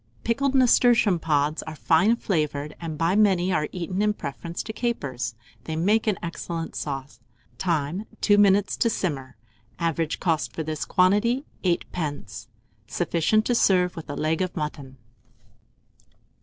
Pickled 0.23 0.55
nasturtium 0.55 1.19
pods 1.19 1.61
are 1.61 1.75
fine 1.75 2.15
flavoured, 2.15 2.75
and 2.81 2.97
by 2.97 3.15
many 3.15 3.53
are 3.53 3.67
eaten 3.71 4.01
in 4.01 4.13
preference 4.13 4.63
to 4.63 4.73
capers. 4.73 5.35
They 5.65 5.75
make 5.75 6.07
an 6.07 6.17
excellent 6.23 6.75
sauce. 6.75 7.19
Time. 7.59 8.05
2 8.19 8.39
minutes 8.39 8.75
to 8.77 8.89
simmer. 8.89 9.35
Average 9.77 10.19
cost 10.19 10.53
for 10.53 10.63
this 10.63 10.85
quantity, 10.85 11.45
8d. 11.63 12.47
Sufficient 12.87 13.45
to 13.45 13.53
serve 13.53 13.95
with 13.95 14.09
a 14.09 14.15
leg 14.15 14.41
of 14.41 14.55
mutton. 14.55 14.97